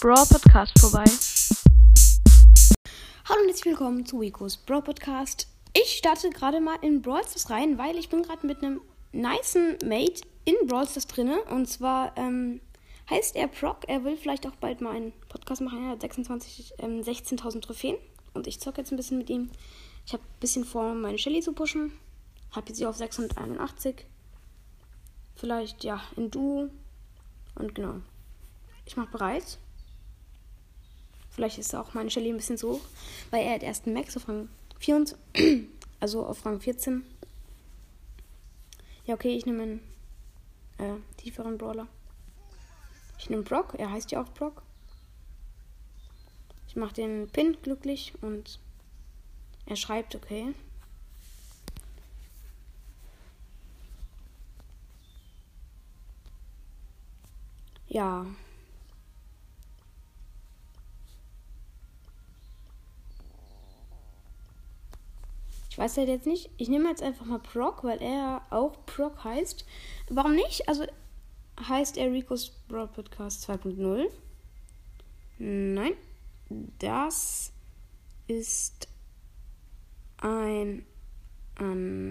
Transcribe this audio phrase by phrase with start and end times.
[0.00, 1.04] Brawl Podcast vorbei.
[3.28, 5.48] Hallo und herzlich willkommen zu Wikos Brawl Podcast.
[5.72, 9.76] Ich starte gerade mal in Brawl Stars rein, weil ich bin gerade mit einem nicen
[9.84, 11.42] Mate in Brawl Stars drinne.
[11.50, 12.60] Und zwar ähm,
[13.10, 13.88] heißt er Proc.
[13.88, 15.82] Er will vielleicht auch bald mal einen Podcast machen.
[15.82, 17.96] Er hat 26, ähm, 16.000 Trophäen.
[18.34, 19.50] Und ich zocke jetzt ein bisschen mit ihm.
[20.06, 21.90] Ich habe ein bisschen vor, meine Shelly zu pushen.
[22.52, 24.06] Habe sie auf 681.
[25.34, 26.70] Vielleicht, ja, in Duo.
[27.56, 27.96] Und genau.
[28.86, 29.58] Ich mache bereit.
[31.38, 32.80] Vielleicht ist auch meine Shelly ein bisschen so hoch,
[33.30, 34.48] weil er hat erst einen Max auf Rang
[34.80, 35.16] 24,
[36.00, 37.04] also auf Rang 14.
[39.06, 39.80] Ja, okay, ich nehme einen
[40.78, 41.86] äh, tieferen Brawler.
[43.20, 44.62] Ich nehme Brock, er heißt ja auch Brock.
[46.66, 48.58] Ich mache den Pin glücklich und
[49.66, 50.52] er schreibt, okay.
[57.86, 58.26] Ja.
[65.78, 66.50] Weiß halt jetzt nicht.
[66.56, 69.64] Ich nehme jetzt einfach mal Proc, weil er auch Proc heißt.
[70.10, 70.68] Warum nicht?
[70.68, 70.84] Also
[71.68, 74.06] heißt er Rico's Broad Podcast 2.0?
[75.38, 75.92] Nein.
[76.78, 77.52] Das
[78.26, 78.88] ist
[80.18, 80.84] ein
[81.56, 82.08] anderer.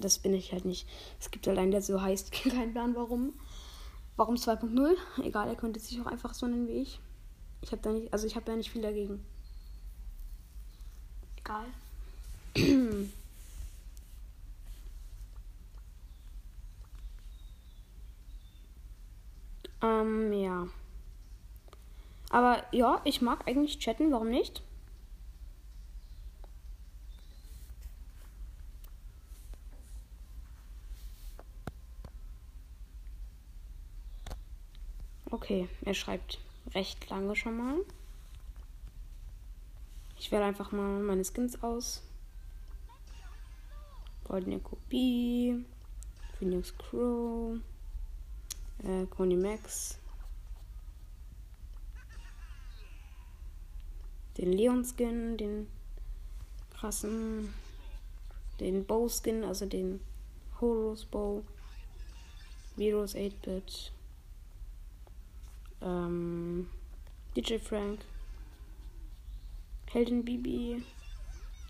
[0.00, 0.86] Das bin ich halt nicht.
[1.18, 2.30] Es gibt halt einen, der so heißt.
[2.52, 3.34] Kein Plan warum.
[4.16, 4.96] Warum 2.0?
[5.24, 7.00] Egal, er könnte sich auch einfach so nennen wie ich.
[7.60, 9.24] Ich habe da nicht, also ich habe da nicht viel dagegen.
[11.38, 11.66] Egal.
[19.82, 20.68] ähm, ja.
[22.30, 24.62] Aber ja, ich mag eigentlich chatten, warum nicht?
[35.30, 36.38] Okay, er schreibt
[36.74, 37.76] recht lange schon mal.
[40.18, 42.02] Ich wähle einfach mal meine Skins aus.
[44.24, 45.64] Goldene Kopie,
[46.38, 47.58] Phoenix Crow,
[48.84, 49.98] äh, Coney Max,
[54.36, 55.66] den Leon Skin, den
[56.70, 57.52] krassen,
[58.60, 60.00] den Bow Skin, also den
[60.60, 61.42] Horus Bow,
[62.76, 63.92] Virus 8-Bit,
[65.82, 66.68] ähm,
[67.36, 68.00] DJ Frank.
[69.92, 70.82] Heldin Bibi.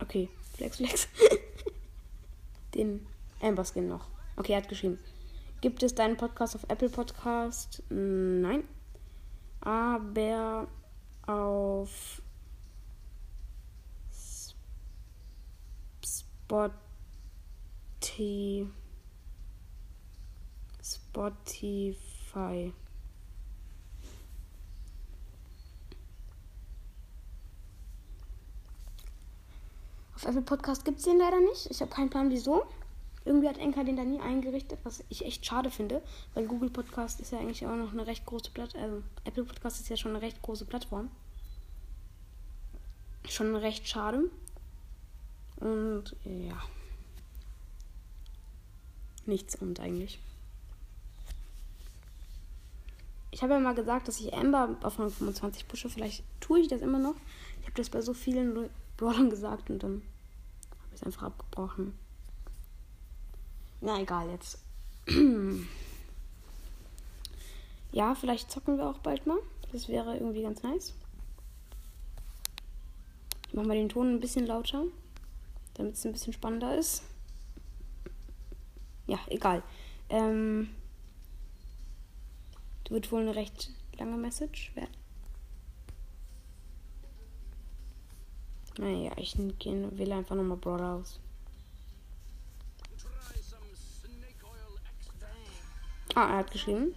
[0.01, 1.09] Okay, Flex Flex.
[2.75, 3.05] Den
[3.41, 4.07] Amber Skin noch.
[4.37, 4.99] Okay, er hat geschrieben.
[5.61, 7.83] Gibt es deinen Podcast auf Apple Podcast?
[7.91, 8.63] Nein.
[9.61, 10.69] Aber
[11.27, 12.23] auf
[16.01, 16.79] Spotify.
[20.83, 22.73] Spotify.
[30.19, 31.71] Auf Apple Podcast gibt es den leider nicht.
[31.71, 32.65] Ich habe keinen Plan, wieso.
[33.25, 36.03] Irgendwie hat Enka den da nie eingerichtet, was ich echt schade finde,
[36.34, 38.83] weil Google Podcast ist ja eigentlich auch noch eine recht große Plattform.
[38.83, 41.09] Also Apple Podcast ist ja schon eine recht große Plattform.
[43.28, 44.28] Schon recht schade.
[45.61, 46.61] Und ja.
[49.25, 50.19] Nichts und eigentlich.
[53.31, 55.89] Ich habe ja mal gesagt, dass ich Amber auf Rang 25 pushe.
[55.89, 57.15] Vielleicht tue ich das immer noch.
[57.61, 60.03] Ich habe das bei so vielen Brawlern gesagt und dann
[60.70, 61.94] habe ich es einfach abgebrochen.
[63.81, 64.59] Na egal jetzt.
[67.92, 69.38] ja, vielleicht zocken wir auch bald mal.
[69.72, 70.92] Das wäre irgendwie ganz nice.
[73.47, 74.84] Ich mache mal den Ton ein bisschen lauter,
[75.75, 77.03] damit es ein bisschen spannender ist.
[79.06, 79.62] Ja, egal.
[80.10, 80.70] Ähm,
[82.89, 84.97] wird wohl eine recht lange Message werden.
[88.78, 91.19] Naja, ich will einfach nochmal Brawler aus.
[96.15, 96.95] Ah, er hat geschrieben.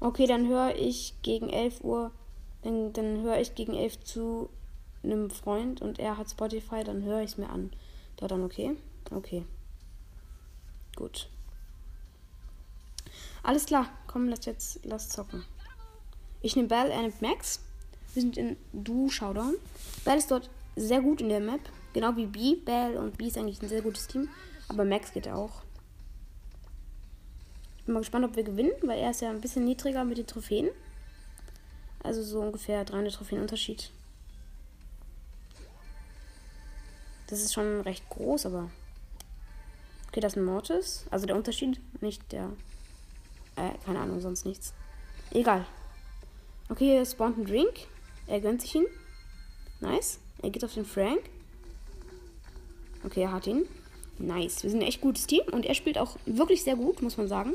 [0.00, 2.10] Okay, dann höre ich gegen 11 Uhr,
[2.62, 4.50] dann, dann höre ich gegen 11 zu
[5.02, 7.70] einem Freund und er hat Spotify, dann höre ich es mir an.
[8.16, 8.76] Dort dann okay?
[9.10, 9.44] Okay.
[10.96, 11.28] Gut.
[13.42, 15.44] Alles klar, komm, lass jetzt, lass zocken.
[16.42, 17.60] Ich nehme Bell, er nimmt Max.
[18.14, 19.54] Wir sind in Du-Showdown.
[20.04, 21.60] Bell ist dort sehr gut in der Map.
[21.92, 22.56] Genau wie B.
[22.56, 24.28] Bell und B ist eigentlich ein sehr gutes Team.
[24.68, 25.62] Aber Max geht auch.
[27.78, 30.18] Ich bin mal gespannt, ob wir gewinnen, weil er ist ja ein bisschen niedriger mit
[30.18, 30.68] den Trophäen.
[32.02, 33.90] Also so ungefähr 300 Trophäen Unterschied.
[37.26, 38.70] Das ist schon recht groß, aber.
[40.08, 41.06] Okay, das ist ein Mortis.
[41.10, 42.50] Also der Unterschied, nicht der
[43.56, 44.72] Äh, keine Ahnung, sonst nichts.
[45.32, 45.66] Egal.
[46.68, 47.86] Okay, hier spawnt ein Drink.
[48.26, 48.86] Er gönnt sich ihn.
[49.80, 50.18] Nice.
[50.42, 51.20] Er geht auf den Frank.
[53.04, 53.66] Okay, er hat ihn.
[54.18, 54.62] Nice.
[54.62, 57.28] Wir sind ein echt gutes Team und er spielt auch wirklich sehr gut, muss man
[57.28, 57.54] sagen.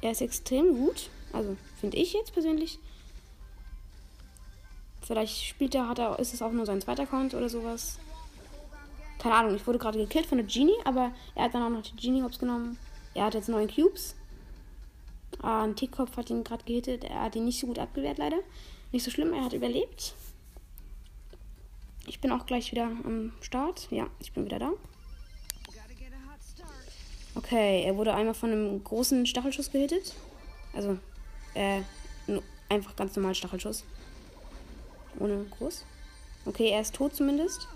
[0.00, 1.10] Er ist extrem gut.
[1.32, 2.78] Also, finde ich jetzt persönlich.
[5.02, 7.98] Vielleicht spielt er, hat er, ist es auch nur sein zweiter Account oder sowas.
[9.18, 11.82] Keine Ahnung, ich wurde gerade gekillt von der Genie, aber er hat dann auch noch
[11.82, 12.78] die Genie Hops genommen.
[13.14, 14.14] Er hat jetzt neun Cubes.
[15.42, 17.04] Ah, ein Tickkopf hat ihn gerade gehittet.
[17.04, 18.38] Er hat ihn nicht so gut abgewehrt, leider.
[18.92, 20.14] Nicht so schlimm, er hat überlebt.
[22.08, 23.88] Ich bin auch gleich wieder am Start.
[23.90, 24.70] Ja, ich bin wieder da.
[27.34, 30.14] Okay, er wurde einmal von einem großen Stachelschuss gehittet.
[30.72, 30.98] Also,
[31.54, 31.82] äh,
[32.68, 33.84] einfach ganz normal Stachelschuss.
[35.18, 35.84] Ohne groß.
[36.46, 37.68] Okay, er ist tot zumindest.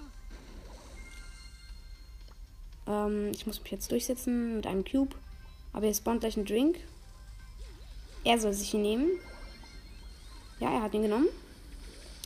[2.87, 5.15] Ähm, ich muss mich jetzt durchsetzen mit einem Cube.
[5.73, 6.79] Aber er spawnt gleich einen Drink.
[8.25, 9.11] Er soll sich ihn nehmen.
[10.59, 11.29] Ja, er hat ihn genommen.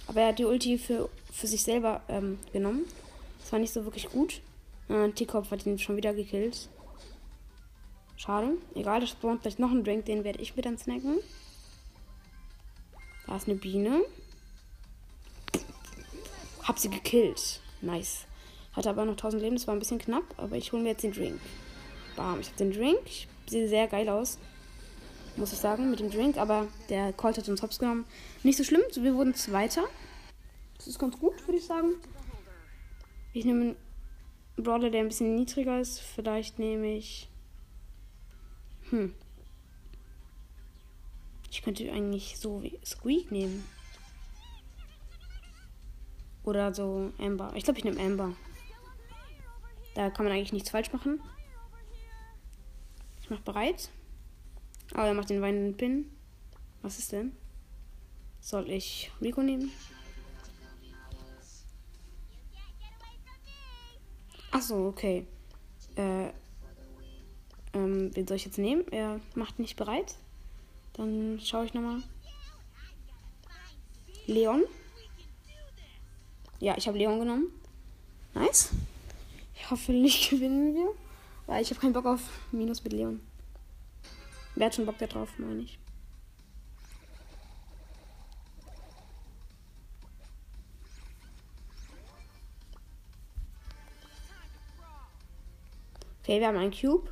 [0.06, 2.86] Aber er hat die Ulti für, für sich selber ähm, genommen.
[3.40, 4.40] Das war nicht so wirklich gut.
[4.88, 6.70] Äh, T-Kopf hat ihn schon wieder gekillt.
[8.16, 8.56] Schade.
[8.74, 11.18] Egal, da spawnt vielleicht noch ein Drink, den werde ich mir dann snacken.
[13.26, 14.00] Da ist eine Biene.
[16.62, 17.60] Hab sie gekillt.
[17.82, 18.24] Nice.
[18.72, 21.02] Hatte aber noch 1000 Leben, das war ein bisschen knapp, aber ich hole mir jetzt
[21.02, 21.38] den Drink.
[22.16, 23.00] Bam, ich habe den Drink.
[23.04, 24.38] Ich sehe sehr geil aus.
[25.36, 28.06] Muss ich sagen, mit dem Drink, aber der Colt hat uns hops genommen.
[28.42, 29.84] Nicht so schlimm, wir wurden Zweiter.
[30.86, 31.96] Das ist ganz gut, würde ich sagen.
[33.32, 33.76] Ich nehme einen
[34.56, 35.98] Brawler, der ein bisschen niedriger ist.
[35.98, 37.28] Vielleicht nehme ich.
[38.90, 39.12] Hm.
[41.50, 43.64] Ich könnte eigentlich so Squeak nehmen.
[46.44, 47.52] Oder so Amber.
[47.56, 48.36] Ich glaube, ich nehme Amber.
[49.96, 51.20] Da kann man eigentlich nichts falsch machen.
[53.22, 53.90] Ich mache bereit.
[54.94, 56.16] Aber er macht den weinenden Pin.
[56.82, 57.34] Was ist denn?
[58.40, 59.72] Soll ich Rico nehmen?
[64.56, 65.26] Achso, okay.
[65.96, 66.28] Äh,
[67.74, 68.90] ähm, wen soll ich jetzt nehmen?
[68.90, 70.14] Er macht nicht bereit.
[70.94, 72.02] Dann schaue ich nochmal.
[74.26, 74.64] Leon.
[76.58, 77.48] Ja, ich habe Leon genommen.
[78.32, 78.70] Nice.
[79.54, 80.88] Ich hoffe, nicht gewinnen wir.
[81.46, 83.20] Weil ich habe keinen Bock auf Minus mit Leon.
[84.54, 85.78] Wer hat schon Bock drauf, meine ich.
[96.26, 97.08] Okay, wir haben einen Cube.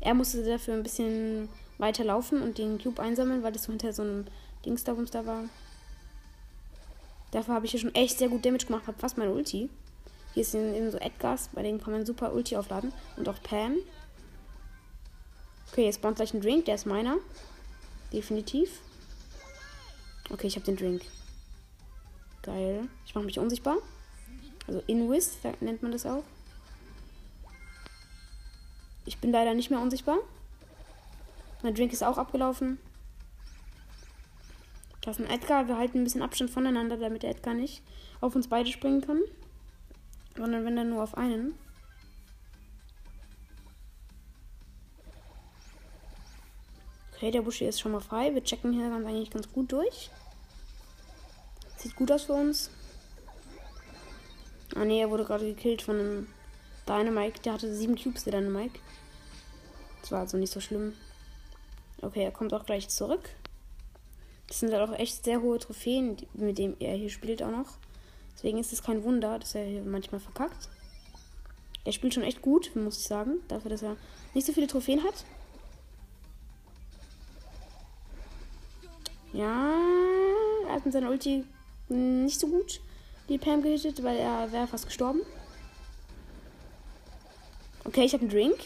[0.00, 3.92] Er musste dafür ein bisschen weiter laufen und den Cube einsammeln, weil das so hinter
[3.92, 4.24] so einem
[4.64, 5.44] Dings da, da war.
[7.30, 9.68] Dafür habe ich hier schon echt sehr gut Damage gemacht, habe fast meine Ulti.
[10.32, 12.90] Hier ist eben so Edgars, bei denen kann man super Ulti aufladen.
[13.18, 13.76] Und auch Pam.
[15.70, 17.18] Okay, jetzt spawnt gleich ein Drink, der ist meiner.
[18.14, 18.80] Definitiv.
[20.30, 21.02] Okay, ich habe den Drink.
[22.40, 22.88] Geil.
[23.04, 23.76] Ich mache mich unsichtbar.
[24.66, 26.24] Also Invis nennt man das auch.
[29.08, 30.18] Ich bin leider nicht mehr unsichtbar.
[31.62, 32.78] Mein Drink ist auch abgelaufen.
[35.00, 35.66] Da ist ein Edgar.
[35.66, 37.82] Wir halten ein bisschen Abstand voneinander, damit der Edgar nicht
[38.20, 39.22] auf uns beide springen kann.
[40.36, 41.54] Sondern wenn dann nur auf einen.
[47.14, 48.34] Okay, der Busch hier ist schon mal frei.
[48.34, 50.10] Wir checken hier ganz eigentlich ganz gut durch.
[51.78, 52.70] Sieht gut aus für uns.
[54.76, 56.26] Ah ne, er wurde gerade gekillt von einem
[56.86, 57.40] Dynamike.
[57.40, 58.78] Der hatte sieben Cubes, der Dynamike.
[60.02, 60.94] Das war also nicht so schlimm.
[62.00, 63.28] Okay, er kommt auch gleich zurück.
[64.46, 67.76] Das sind halt auch echt sehr hohe Trophäen, mit denen er hier spielt auch noch.
[68.34, 70.68] Deswegen ist es kein Wunder, dass er hier manchmal verkackt.
[71.84, 73.40] Er spielt schon echt gut, muss ich sagen.
[73.48, 73.96] Dafür, dass er
[74.34, 75.24] nicht so viele Trophäen hat.
[79.32, 79.74] Ja,
[80.66, 81.44] er hat mit seiner Ulti
[81.88, 82.80] nicht so gut
[83.28, 85.20] die Pam gehittet, weil er wäre fast gestorben.
[87.84, 88.58] Okay, ich habe einen Drink.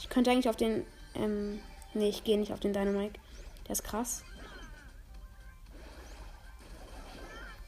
[0.00, 0.84] Ich könnte eigentlich auf den.
[1.14, 1.60] Ähm,
[1.94, 3.20] nee, ich gehe nicht auf den Dynamite.
[3.66, 4.24] Der ist krass.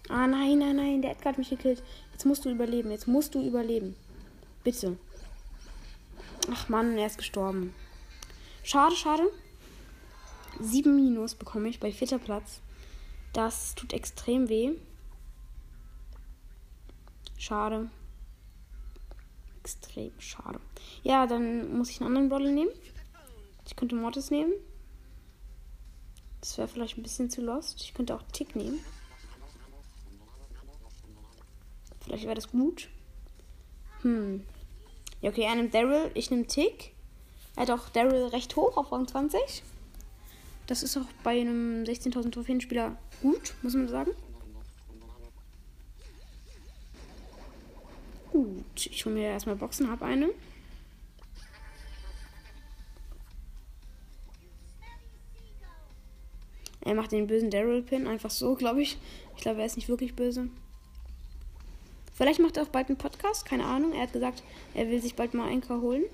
[0.09, 1.03] Ah, nein, nein, nein.
[1.03, 1.83] Der Edgar hat mich gekillt.
[2.13, 2.91] Jetzt musst du überleben.
[2.91, 3.97] Jetzt musst du überleben.
[4.65, 4.97] Bitte.
[6.51, 7.75] Ach Mann, er ist gestorben.
[8.63, 9.31] Schade, schade.
[10.61, 12.61] Sieben Minus bekomme ich bei vierter Platz.
[13.33, 14.73] Das tut extrem weh.
[17.39, 17.91] Schade
[19.63, 20.61] extrem schade.
[21.03, 22.71] Ja, dann muss ich einen anderen Bottle nehmen.
[23.67, 24.53] Ich könnte Mortis nehmen.
[26.41, 27.81] Das wäre vielleicht ein bisschen zu lost.
[27.81, 28.81] Ich könnte auch Tick nehmen.
[32.01, 32.89] Vielleicht wäre das gut.
[34.03, 34.45] Hm.
[35.21, 36.93] Ja, okay, er nimmt Daryl, ich nehme Tick.
[37.55, 39.63] Er hat auch Daryl recht hoch auf Rang 20.
[40.67, 44.11] Das ist auch bei einem 16.000 Trophäenspieler gut, muss man sagen.
[48.91, 50.31] Ich hole mir erstmal Boxen, habe eine.
[56.85, 58.99] Er macht den bösen Daryl-Pin einfach so, glaube ich.
[59.37, 60.49] Ich glaube, er ist nicht wirklich böse.
[62.15, 63.93] Vielleicht macht er auch bald einen Podcast, keine Ahnung.
[63.93, 64.43] Er hat gesagt,
[64.75, 66.05] er will sich bald mal einen K holen.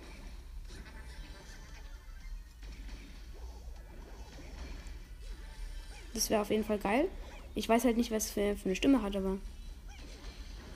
[6.15, 7.09] Das wäre auf jeden Fall geil.
[7.55, 9.39] Ich weiß halt nicht, was für, für eine Stimme hat, aber.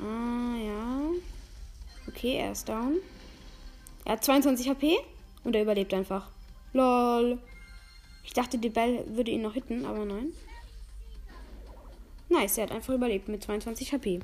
[0.00, 1.01] Ah, ja.
[2.14, 2.99] Okay, er ist down.
[4.04, 4.99] Er hat 22 HP
[5.45, 6.31] und er überlebt einfach.
[6.73, 7.38] Lol.
[8.25, 10.33] Ich dachte, die Bell würde ihn noch hitten, aber nein.
[12.28, 14.21] Nice, er hat einfach überlebt mit 22 HP.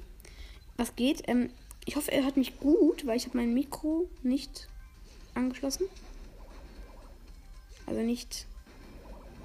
[0.77, 1.23] Was geht?
[1.27, 1.51] Ähm,
[1.85, 4.69] ich hoffe, er hört mich gut, weil ich habe mein Mikro nicht
[5.35, 5.87] angeschlossen.
[7.87, 8.47] Also nicht.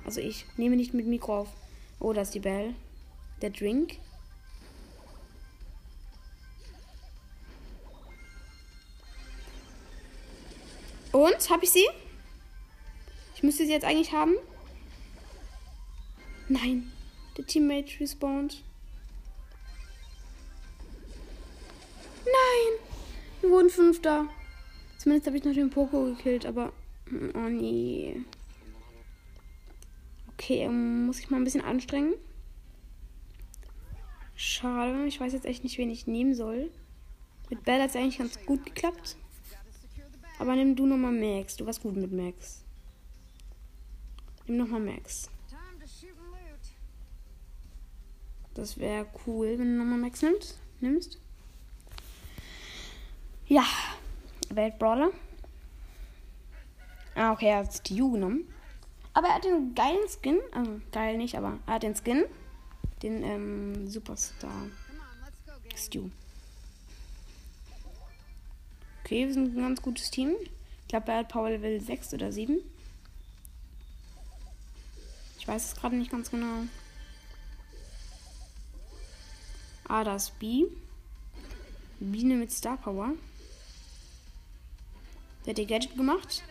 [0.06, 1.50] Also ich nehme nicht mit Mikro auf.
[2.00, 2.74] Oh, da ist die Bell.
[3.42, 3.98] Der Drink.
[11.14, 11.50] Und?
[11.50, 11.88] Habe ich sie?
[13.36, 14.36] Ich müsste sie jetzt eigentlich haben.
[16.50, 16.92] Nein.
[17.38, 18.64] Der Teammate respawned.
[22.26, 22.80] Nein!
[23.42, 24.28] Wir wurden Fünfter.
[24.98, 26.74] Zumindest habe ich noch den Poco gekillt, aber.
[27.36, 28.22] Oh nee.
[30.34, 32.16] Okay, muss ich mal ein bisschen anstrengen.
[34.36, 36.72] Schade, ich weiß jetzt echt nicht, wen ich nehmen soll.
[37.50, 39.16] Mit Bell hat es eigentlich ganz gut geklappt.
[40.44, 41.56] Aber nimm du nochmal Max.
[41.56, 42.66] Du warst gut mit Max.
[44.46, 45.30] Nimm nochmal Max.
[48.54, 50.60] Das wäre cool, wenn du nochmal Max nimmst.
[50.82, 51.18] nimmst.
[53.48, 53.64] Ja.
[54.50, 55.12] Weltbrawler.
[57.16, 58.54] Ah, okay, er hat die U genommen.
[59.14, 60.42] Aber er hat den geilen Skin.
[60.52, 62.26] Also, geil nicht, aber er hat den Skin.
[63.02, 64.68] Den ähm, Superstar
[65.74, 66.10] Stew.
[69.04, 70.34] Okay, wir sind ein ganz gutes Team.
[70.84, 72.58] Ich glaube, er hat Power Level 6 oder 7.
[75.38, 76.64] Ich weiß es gerade nicht ganz genau.
[79.90, 80.64] Ah, das B.
[82.00, 83.12] Biene mit Star Power.
[85.46, 86.42] Der hat ihr Gadget gemacht.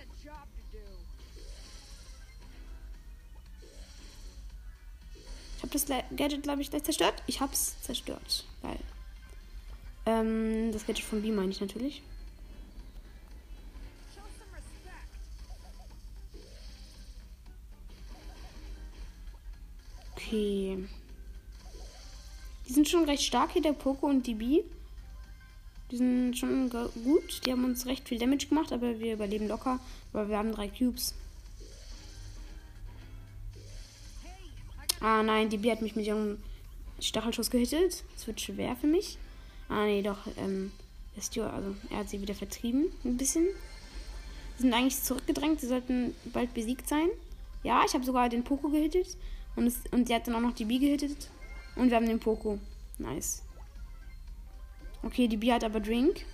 [5.56, 7.22] Ich habe das Gadget, glaube ich, gleich zerstört.
[7.26, 8.44] Ich habe es zerstört.
[8.60, 8.78] Geil.
[10.04, 12.02] Ähm, das Gadget von B meine ich natürlich.
[20.26, 20.78] Okay.
[22.68, 24.62] Die sind schon recht stark hier, der Poco und die B.
[25.90, 27.44] Die sind schon gut.
[27.44, 29.78] Die haben uns recht viel Damage gemacht, aber wir überleben locker,
[30.12, 31.14] weil wir haben drei Cubes.
[35.00, 36.38] Ah nein, die B hat mich mit ihrem
[37.00, 38.04] Stachelschuss gehittet.
[38.14, 39.18] Das wird schwer für mich.
[39.68, 40.70] Ah nee, doch, ähm,
[41.16, 42.86] ist also er hat sie wieder vertrieben.
[43.04, 43.46] Ein bisschen.
[44.56, 45.60] Sie sind eigentlich zurückgedrängt.
[45.60, 47.08] Sie sollten bald besiegt sein.
[47.64, 49.16] Ja, ich habe sogar den Poco gehittet.
[49.56, 51.28] Und, es, und sie hat dann auch noch die B gehittet.
[51.76, 52.58] Und wir haben den Poco.
[52.98, 53.42] Nice.
[55.02, 56.24] Okay, die B hat aber Drink.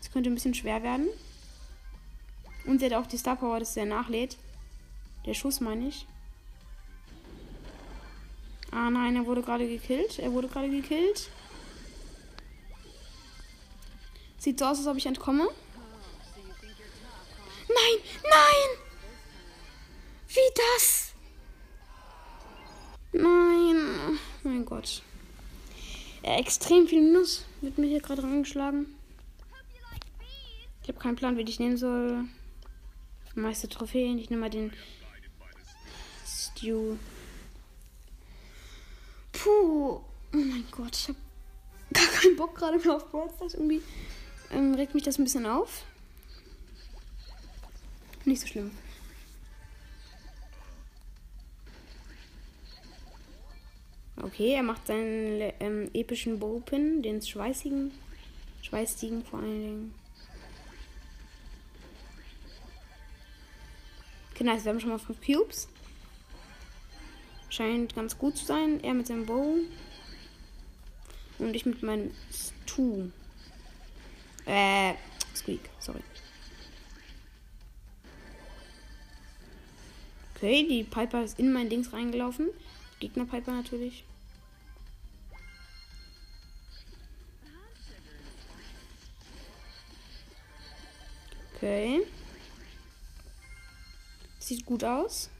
[0.00, 1.08] Das könnte ein bisschen schwer werden.
[2.66, 4.36] Und sie hat auch die Star Power, dass der nachlädt.
[5.26, 6.06] Der Schuss meine ich.
[8.70, 10.18] Ah nein, er wurde gerade gekillt.
[10.18, 11.28] Er wurde gerade gekillt.
[14.38, 15.48] Sieht so aus, als ob ich entkomme.
[17.68, 18.78] Nein, nein!
[20.28, 21.11] Wie das?
[23.12, 24.18] Nein.
[24.42, 25.02] Mein Gott.
[26.22, 28.86] Äh, extrem viel Minus wird mir hier gerade rangeschlagen.
[30.82, 32.24] Ich habe keinen Plan, wie ich nehmen soll.
[33.34, 34.18] Meiste Trophäen.
[34.18, 34.72] Ich nehme mal den
[36.26, 36.96] Stew.
[39.32, 40.00] Puh.
[40.34, 41.18] Oh mein Gott, ich habe
[41.92, 43.54] gar keinen Bock gerade mehr auf Brawl Stars.
[43.54, 43.82] Irgendwie
[44.50, 45.84] ähm, regt mich das ein bisschen auf.
[48.24, 48.70] Nicht so schlimm.
[54.16, 57.92] Okay, er macht seinen ähm, epischen Bowpin, den schweißigen,
[58.62, 59.94] schweißigen vor allen Dingen.
[64.32, 65.68] Okay, nice, wir haben schon mal 5 Cubes.
[67.48, 68.82] Scheint ganz gut zu sein.
[68.82, 69.58] Er mit seinem Bow.
[71.38, 73.10] Und ich mit meinem Stu.
[74.46, 74.94] Äh,
[75.34, 76.00] Squeak, sorry.
[80.34, 82.48] Okay, die Piper ist in mein Dings reingelaufen.
[83.02, 84.04] Gegner Piper natürlich.
[91.56, 92.06] Okay.
[94.38, 95.30] Sieht gut aus.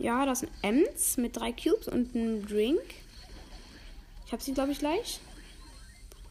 [0.00, 2.82] Ja, das sind Ems mit drei Cubes und einem Drink.
[4.26, 5.20] Ich habe sie, glaube ich, gleich.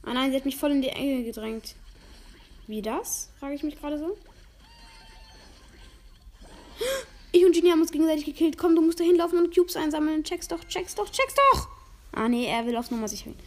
[0.04, 1.76] Ah nein, sie hat mich voll in die Enge gedrängt.
[2.68, 3.30] Wie das?
[3.40, 4.18] Frage ich mich gerade so.
[7.50, 8.60] Und Genie haben uns gegenseitig gekillt.
[8.60, 10.24] Komm, du musst da hinlaufen und Cubes einsammeln.
[10.24, 11.68] Check's doch, check's doch, check's doch.
[12.12, 13.39] Ah nee, er will auf Nummer sicher gehen.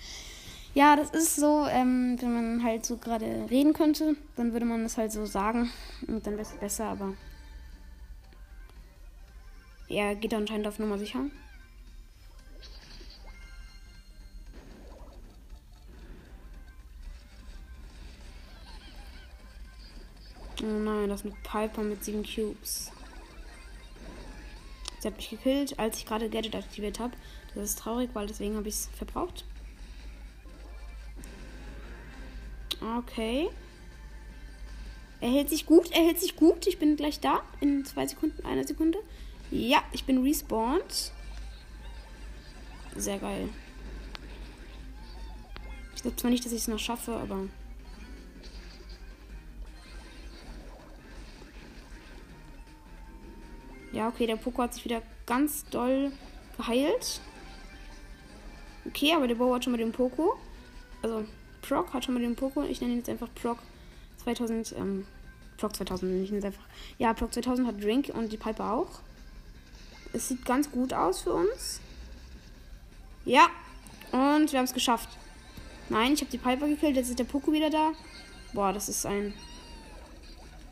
[0.74, 4.82] Ja, das ist so, ähm, wenn man halt so gerade reden könnte, dann würde man
[4.82, 5.70] das halt so sagen.
[6.08, 7.14] Und dann wäre es besser, aber
[9.88, 11.26] er geht anscheinend auf Nummer sicher.
[20.60, 22.90] Oh nein, das eine Piper mit sieben Cubes.
[25.02, 27.14] Sie hat mich gekillt, als ich gerade Gadget aktiviert habe.
[27.56, 29.44] Das ist traurig, weil deswegen habe ich es verbraucht.
[32.98, 33.48] Okay.
[35.20, 36.68] Er hält sich gut, er hält sich gut.
[36.68, 37.42] Ich bin gleich da.
[37.60, 39.00] In zwei Sekunden, einer Sekunde.
[39.50, 41.10] Ja, ich bin respawned.
[42.94, 43.48] Sehr geil.
[45.96, 47.48] Ich glaube zwar nicht, dass ich es noch schaffe, aber.
[53.92, 56.12] Ja, okay, der Poco hat sich wieder ganz doll
[56.56, 57.20] geheilt.
[58.86, 60.36] Okay, aber der Bo hat schon mal den Poco.
[61.02, 61.24] Also,
[61.60, 62.62] Proc hat schon mal den Poco.
[62.64, 63.58] Ich nenne ihn jetzt einfach Proc
[64.24, 64.74] 2000.
[64.78, 65.06] Ähm,
[65.58, 66.64] Proc 2000, ich nenne es einfach.
[66.98, 69.00] Ja, Proc 2000 hat Drink und die Piper auch.
[70.12, 71.80] Es sieht ganz gut aus für uns.
[73.24, 73.48] Ja.
[74.10, 75.08] Und wir haben es geschafft.
[75.88, 76.96] Nein, ich habe die Piper gekillt.
[76.96, 77.92] Jetzt ist der Poco wieder da.
[78.52, 79.32] Boah, das ist ein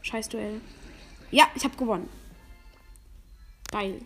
[0.02, 0.60] Scheiß-Duell.
[1.30, 2.08] Ja, ich habe gewonnen.
[3.70, 4.00] Geil.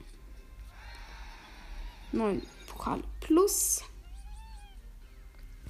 [2.12, 3.82] 9 Pokal plus.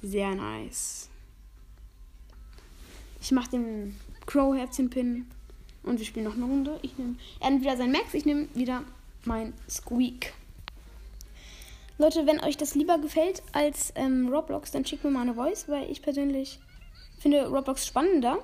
[0.01, 1.09] Sehr nice.
[3.21, 5.25] Ich mache den Crow-Herzchen-Pin.
[5.83, 6.79] Und wir spielen noch eine Runde.
[6.81, 8.83] Ich nehme entweder sein Max, ich nehme wieder
[9.23, 10.33] mein Squeak.
[11.97, 15.69] Leute, wenn euch das lieber gefällt als ähm, Roblox, dann schickt mir mal eine Voice,
[15.69, 16.59] weil ich persönlich
[17.19, 18.39] finde Roblox spannender.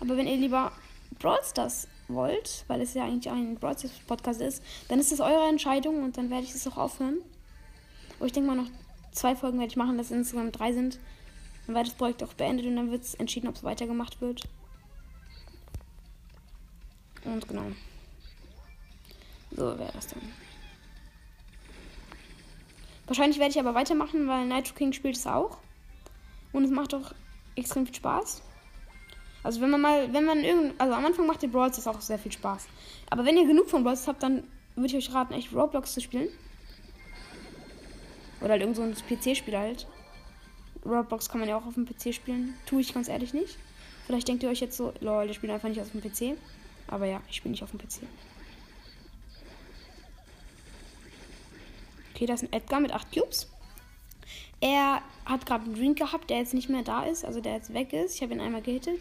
[0.00, 0.72] Aber wenn ihr lieber
[1.20, 5.48] Brawl Stars wollt, weil es ja eigentlich ein Stars Podcast ist, dann ist das eure
[5.48, 7.18] Entscheidung und dann werde ich es auch aufhören.
[8.16, 8.70] Aber ich denke mal, noch
[9.12, 10.98] zwei Folgen werde ich machen, dass es insgesamt drei sind.
[11.66, 14.42] Dann wird das Projekt auch beendet und dann wird es entschieden, ob es weitergemacht wird.
[17.24, 17.66] Und genau.
[19.52, 20.22] So wäre das dann.
[23.06, 25.58] Wahrscheinlich werde ich aber weitermachen, weil Nitro King spielt es auch.
[26.52, 27.12] Und es macht auch
[27.56, 28.42] extrem viel Spaß.
[29.42, 32.00] Also wenn man mal, wenn man irgend, also am Anfang macht der Brawl das auch
[32.00, 32.66] sehr viel Spaß.
[33.10, 34.44] Aber wenn ihr genug von Brawl habt, dann
[34.76, 36.28] würde ich euch raten, echt Roblox zu spielen.
[38.40, 39.86] Oder halt irgend so ein PC-Spiel halt.
[40.84, 42.54] Roblox kann man ja auch auf dem PC spielen.
[42.66, 43.56] Tue ich ganz ehrlich nicht.
[44.06, 46.36] Vielleicht denkt ihr euch jetzt so, lol, der spielt einfach nicht auf dem PC.
[46.88, 48.02] Aber ja, ich spiele nicht auf dem PC.
[52.14, 53.48] Okay, das ist ein Edgar mit 8 Cubes.
[54.60, 57.74] Er hat gerade einen Drink gehabt, der jetzt nicht mehr da ist, also der jetzt
[57.74, 58.16] weg ist.
[58.16, 59.00] Ich habe ihn einmal gehittet.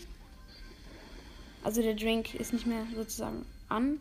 [1.63, 3.99] Also der Drink ist nicht mehr sozusagen an.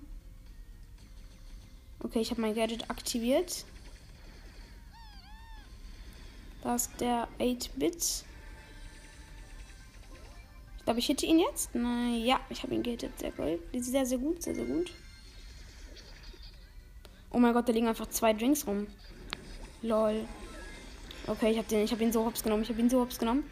[2.03, 3.65] Okay, ich habe mein Gadget aktiviert.
[6.63, 8.25] Da ist der 8-Bit.
[10.79, 11.71] Ich glaube, ich hitte ihn jetzt.
[11.75, 13.19] Na ja, ich habe ihn gehittet.
[13.19, 13.61] Sehr gut.
[13.75, 14.43] Sehr, sehr gut.
[14.43, 14.93] Sehr, sehr gut.
[17.31, 18.87] Oh mein Gott, da liegen einfach zwei Drinks rum.
[19.83, 20.27] Lol.
[21.27, 22.63] Okay, ich habe ihn so hops genommen.
[22.63, 23.45] Ich habe ihn so hops genommen.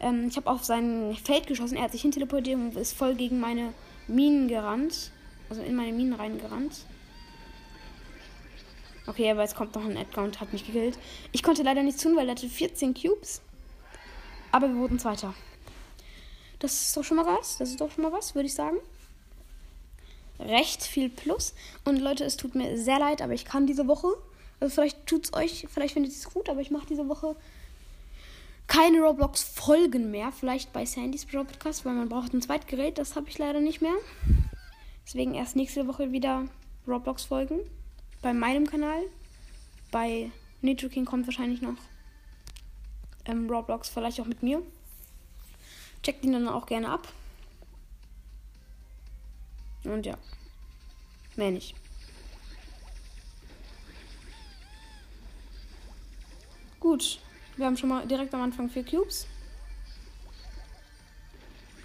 [0.00, 1.76] Ähm, ich habe auf sein Feld geschossen.
[1.76, 3.72] Er hat sich hin teleportiert und ist voll gegen meine
[4.06, 5.10] Minen gerannt.
[5.48, 6.86] Also in meine Minen reingerannt.
[9.06, 10.98] Okay, aber jetzt kommt noch ein Edgar und hat mich gekillt.
[11.32, 13.42] Ich konnte leider nichts tun, weil er hatte 14 Cubes.
[14.50, 15.34] Aber wir wurden Zweiter.
[16.58, 17.58] Das ist doch schon mal was.
[17.58, 18.78] Das ist doch schon mal was, würde ich sagen.
[20.38, 21.54] Recht viel Plus.
[21.84, 24.08] Und Leute, es tut mir sehr leid, aber ich kann diese Woche.
[24.60, 27.36] Also vielleicht tut es euch, vielleicht findet ihr es gut, aber ich mache diese Woche
[28.66, 30.32] keine Roblox-Folgen mehr.
[30.32, 32.98] Vielleicht bei Sandys Pro Podcast, weil man braucht ein Zweitgerät.
[32.98, 33.94] Das habe ich leider nicht mehr.
[35.06, 36.48] Deswegen erst nächste Woche wieder
[36.86, 37.60] Roblox-Folgen
[38.22, 39.02] bei meinem Kanal.
[39.90, 40.30] Bei
[40.62, 41.76] Nitro King kommt wahrscheinlich noch
[43.26, 44.62] ähm, Roblox, vielleicht auch mit mir.
[46.02, 47.08] Checkt ihn dann auch gerne ab.
[49.84, 50.16] Und ja.
[51.36, 51.74] Mehr nicht.
[56.80, 57.20] Gut.
[57.56, 59.26] Wir haben schon mal direkt am Anfang vier Cubes.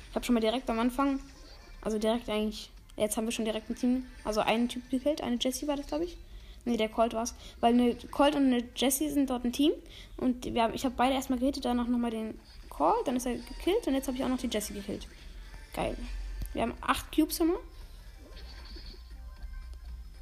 [0.09, 1.19] Ich habe schon mal direkt am Anfang,
[1.81, 5.37] also direkt eigentlich, jetzt haben wir schon direkt ein Team, also einen Typ gekillt, eine
[5.39, 6.17] Jessie war das, glaube ich.
[6.65, 7.35] Nee, der Colt es.
[7.61, 9.71] Weil eine Colt und eine Jessie sind dort ein Team.
[10.17, 12.37] Und wir haben, ich habe beide erstmal gehittet, danach nochmal den
[12.69, 15.07] Call, dann ist er gekillt und jetzt habe ich auch noch die Jessie gekillt.
[15.73, 15.95] Geil.
[16.53, 17.57] Wir haben acht Cubes mal.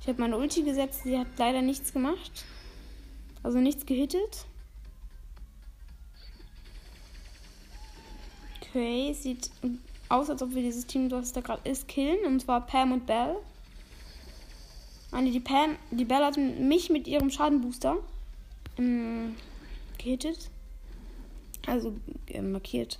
[0.01, 2.45] Ich habe meine Ulti gesetzt, sie hat leider nichts gemacht.
[3.43, 4.45] Also nichts gehittet.
[8.77, 9.49] Okay, sieht
[10.07, 12.23] aus, als ob wir dieses Team, was da gerade ist, killen.
[12.27, 13.35] Und zwar Pam und Bell.
[15.11, 17.97] Ah, die Pam, die Bell hat mich mit ihrem Schadenbooster
[18.77, 19.35] ähm,
[19.97, 20.51] gehittet.
[21.65, 21.95] Also
[22.27, 22.99] äh, markiert.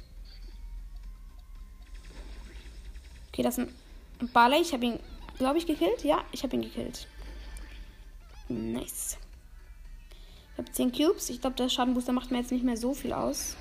[3.28, 3.70] Okay, das ist
[4.20, 4.62] ein Barley.
[4.62, 5.00] Ich habe ihn,
[5.38, 6.04] glaube ich, gekillt.
[6.04, 7.08] Ja, ich habe ihn gekillt.
[8.50, 9.20] Nice.
[10.54, 11.30] Ich habe 10 Cubes.
[11.30, 13.56] Ich glaube, der Schadenbooster macht mir jetzt nicht mehr so viel aus.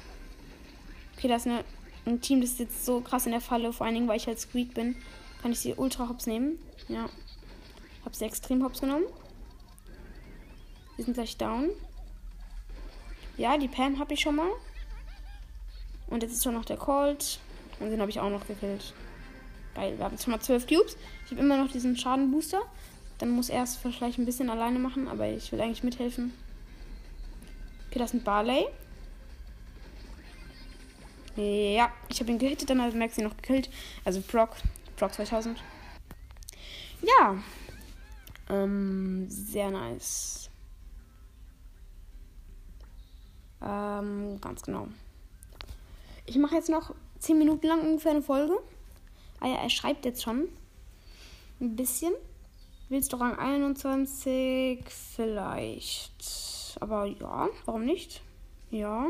[1.17, 1.65] Okay, das ist eine,
[2.07, 3.73] ein Team, das sitzt so krass in der Falle.
[3.73, 4.97] Vor allen Dingen, weil ich halt Squeak bin.
[5.42, 6.59] Kann ich sie ultra hops nehmen.
[6.88, 7.09] Ja.
[8.05, 9.05] Habe sie extrem hops genommen.
[10.97, 11.71] Die sind gleich down.
[13.37, 14.51] Ja, die Pam habe ich schon mal.
[16.07, 17.40] Und jetzt ist schon noch der Colt.
[17.81, 18.95] Und den habe ich auch noch gekillt.
[19.75, 20.97] Geil, wir haben jetzt schon mal 12 Cubes.
[21.27, 22.62] Ich habe immer noch diesen Schadenbooster.
[23.19, 26.33] Dann muss er es vielleicht ein bisschen alleine machen, aber ich will eigentlich mithelfen.
[27.88, 28.66] Okay, das ist ein Barley.
[31.37, 33.70] Ja, ich habe ihn gehittet, dann hat Maxi noch gekillt.
[34.05, 34.57] Also Brock,
[34.96, 35.62] Brock 2000.
[37.03, 37.37] Ja,
[38.49, 40.49] ähm, sehr nice.
[43.62, 44.88] Ähm, ganz genau.
[46.25, 48.59] Ich mache jetzt noch 10 Minuten lang ungefähr eine Folge.
[49.40, 50.49] Ah ja, er schreibt jetzt schon.
[51.61, 52.12] Ein bisschen.
[52.88, 54.85] Willst du Rang 21?
[54.88, 56.77] Vielleicht.
[56.81, 58.22] Aber ja, warum nicht?
[58.70, 59.09] Ja.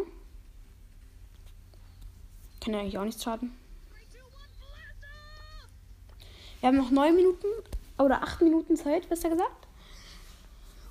[2.66, 3.56] Kann ja eigentlich auch nichts schaden.
[6.58, 7.46] Wir haben noch 9 Minuten
[7.96, 9.68] oder 8 Minuten Zeit, besser gesagt.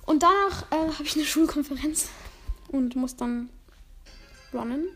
[0.06, 2.08] Und danach äh, habe ich eine Schulkonferenz
[2.68, 3.50] und muss dann
[4.54, 4.88] runnen.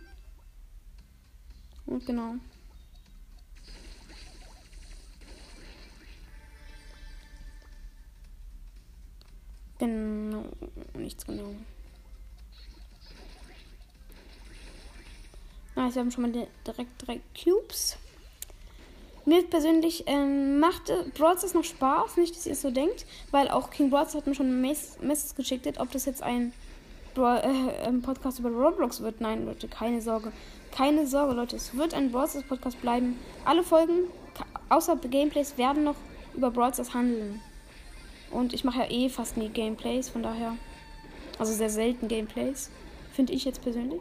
[1.85, 2.37] Und genau.
[9.77, 10.45] Genau,
[10.95, 11.55] nichts genau.
[15.77, 17.97] Nice, wir haben schon mal direkt drei Cubes.
[19.25, 23.71] Mir persönlich ähm, macht Brawl noch Spaß, nicht, dass ihr es so denkt, weil auch
[23.71, 26.53] King Brawl hat mir schon Messages geschickt, ob das jetzt ein
[27.15, 29.21] Brawl, äh, Podcast über Roblox wird.
[29.21, 30.33] Nein, Leute, keine Sorge.
[30.73, 33.19] Keine Sorge, Leute, es wird ein Brawl Podcast bleiben.
[33.45, 34.09] Alle Folgen,
[34.69, 35.97] außer Gameplays, werden noch
[36.35, 37.41] über Brawl handeln.
[38.31, 40.57] Und ich mache ja eh fast nie Gameplays, von daher.
[41.39, 42.71] Also sehr selten Gameplays.
[43.13, 44.01] Finde ich jetzt persönlich.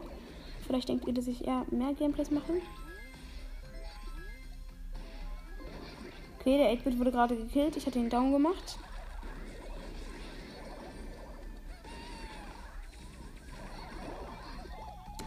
[0.70, 2.52] Vielleicht denkt ihr, dass ich eher mehr Gameplays mache.
[6.38, 7.76] Okay, der 8-Bit wurde gerade gekillt.
[7.76, 8.78] Ich hatte ihn down gemacht.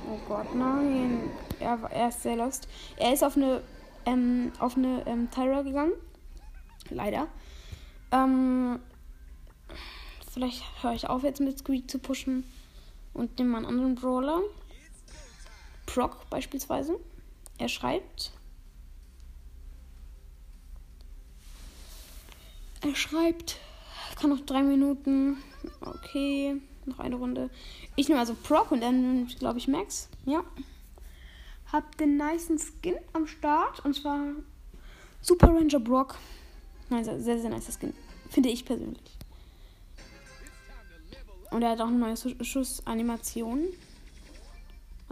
[0.10, 1.30] Oh Gott, nein.
[1.60, 2.70] Er, er ist sehr lost.
[2.96, 3.62] Er ist auf eine,
[4.06, 5.92] ähm, auf eine ähm, Tyra gegangen.
[6.90, 7.28] Leider.
[8.14, 8.80] Ähm,
[10.32, 12.46] Vielleicht höre ich auf jetzt mit Squeak zu pushen
[13.14, 14.40] und nehme einen anderen Brawler.
[15.94, 17.00] Proc beispielsweise.
[17.60, 18.32] Er schreibt.
[22.82, 23.60] Er schreibt.
[24.20, 25.38] Kann noch drei Minuten.
[25.82, 26.60] Okay.
[26.86, 27.52] Noch eine Runde.
[27.96, 30.10] Ich nehme also Proc und dann glaube ich Max.
[30.26, 30.44] Ja.
[31.72, 33.86] Hab den niceen Skin am Start.
[33.86, 34.20] Und zwar
[35.22, 36.16] Super Ranger Brock.
[36.90, 37.94] Nein, sehr, sehr nicer Skin.
[38.32, 39.00] Finde ich persönlich.
[41.52, 43.68] Und er hat auch eine neue Schussanimation.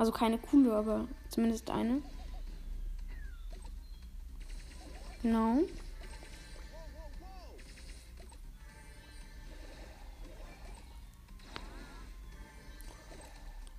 [0.02, 2.02] Also keine coole, aber zumindest eine.
[5.22, 5.60] Genau.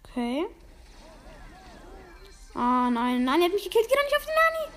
[0.04, 0.46] Okay.
[2.54, 3.88] Ah, nein, er hat mich gekillt.
[3.88, 4.72] Geh doch nicht auf den Nani.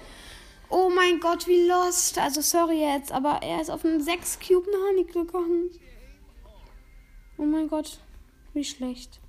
[0.70, 2.18] Oh mein Gott, wie lost.
[2.18, 5.70] Also sorry jetzt, aber er ist auf einen 6 Cube Nani gegangen.
[7.38, 8.00] Oh mein Gott,
[8.56, 9.20] wie schlecht.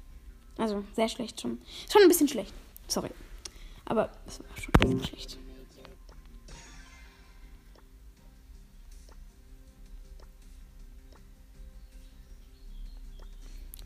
[0.59, 1.59] Also, sehr schlecht schon.
[1.91, 2.53] Schon ein bisschen schlecht.
[2.89, 3.11] Sorry.
[3.85, 5.39] Aber es war schon ein bisschen schlecht.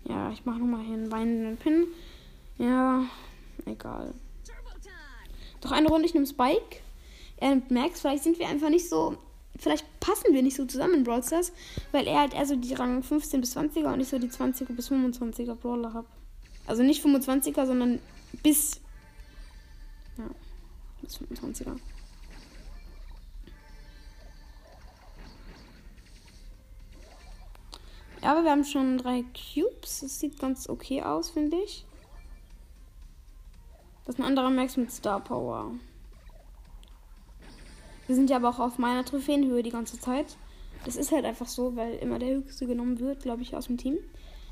[0.05, 1.87] Ja, ich mache nochmal hier einen weinenden Pin.
[2.59, 3.05] Ja,
[3.67, 4.15] egal.
[5.61, 6.79] Doch eine Runde, ich nehme Spike.
[7.37, 8.01] Er nimmt Max.
[8.01, 9.19] Vielleicht sind wir einfach nicht so
[9.61, 11.53] vielleicht passen wir nicht so zusammen in Brawl Stars,
[11.93, 14.73] weil er halt eher so die Rang 15 bis 20er und ich so die 20er
[14.73, 16.07] bis 25er Brawler habe.
[16.71, 17.99] Also nicht 25er, sondern
[18.45, 18.81] bis.
[20.17, 20.31] Ja,
[21.03, 21.77] bis 25er.
[28.23, 29.99] Ja, aber wir haben schon drei Cubes.
[29.99, 31.85] Das sieht ganz okay aus, finde ich.
[34.05, 35.73] Das ist ein anderer Max mit Star Power.
[38.07, 40.37] Wir sind ja aber auch auf meiner Trophäenhöhe die ganze Zeit.
[40.85, 43.77] Das ist halt einfach so, weil immer der höchste genommen wird, glaube ich, aus dem
[43.77, 43.99] Team.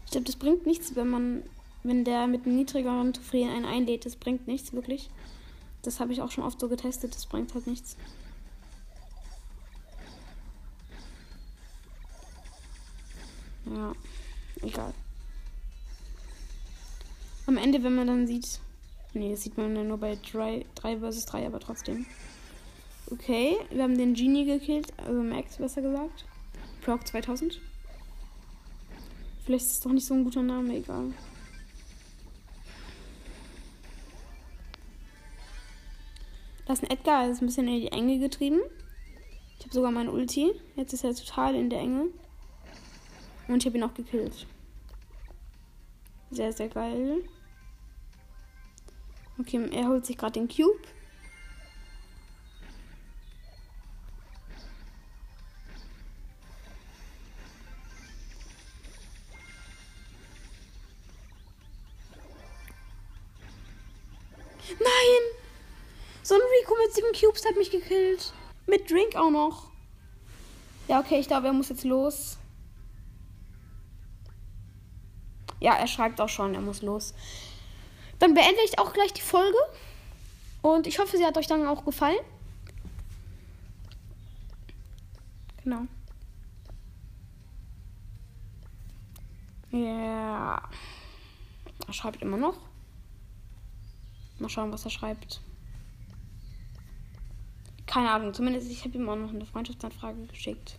[0.04, 1.44] Ich glaube, das bringt nichts, wenn man,
[1.88, 4.06] wenn der mit einem niedrigeren Trophäen einen einlädt.
[4.06, 5.10] Das bringt nichts, wirklich.
[5.82, 7.14] Das habe ich auch schon oft so getestet.
[7.14, 7.96] Das bringt halt nichts.
[13.66, 13.92] Ja,
[14.62, 14.94] egal.
[17.46, 18.60] Am Ende, wenn man dann sieht.
[19.14, 22.06] Nee, das sieht man ja nur bei 3, 3 vs 3, aber trotzdem.
[23.10, 26.26] Okay, wir haben den Genie gekillt, also Max besser gesagt.
[26.82, 27.58] Proc 2000.
[29.44, 31.14] Vielleicht ist es doch nicht so ein guter Name, egal.
[36.68, 38.60] Das ist ein Edgar, ist ein bisschen in die Enge getrieben.
[39.58, 40.52] Ich habe sogar mein Ulti.
[40.76, 42.08] Jetzt ist er total in der Enge.
[43.48, 44.46] Und ich habe ihn auch gekillt.
[46.30, 47.22] Sehr, sehr geil.
[49.40, 50.78] Okay, er holt sich gerade den Cube.
[66.92, 68.32] 40 Cubes hat mich gekillt.
[68.66, 69.70] Mit Drink auch noch.
[70.88, 72.38] Ja, okay, ich glaube, er muss jetzt los.
[75.60, 77.14] Ja, er schreibt auch schon, er muss los.
[78.18, 79.58] Dann beende ich auch gleich die Folge.
[80.62, 82.18] Und ich hoffe, sie hat euch dann auch gefallen.
[85.64, 85.82] Genau.
[89.70, 90.62] Ja.
[91.86, 92.56] Er schreibt immer noch.
[94.38, 95.40] Mal schauen, was er schreibt.
[97.88, 100.78] Keine Ahnung, zumindest ich habe ihm auch noch eine Freundschaftsanfrage geschickt.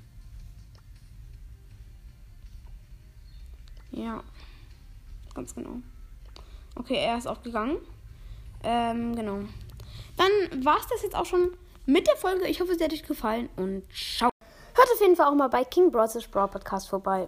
[3.92, 4.24] Ja,
[5.34, 5.82] ganz genau.
[6.76, 7.78] Okay, er ist auch gegangen.
[8.64, 9.40] Ähm, genau.
[10.18, 12.46] Dann war es das jetzt auch schon mit der Folge.
[12.48, 14.30] Ich hoffe, es hat euch gefallen und ciao.
[14.76, 16.16] Hört auf jeden Fall auch mal bei King Bros.
[16.28, 17.28] Brawl Podcast vorbei.